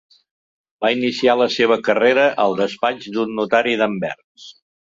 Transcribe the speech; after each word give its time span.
Va 0.85 0.89
iniciar 0.95 1.35
la 1.41 1.47
seva 1.57 1.77
carrera 1.89 2.25
al 2.47 2.57
despatx 2.63 3.13
d'un 3.19 3.39
notari 3.43 3.79
d'Anvers. 3.83 4.51